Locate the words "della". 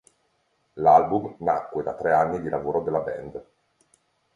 2.81-3.01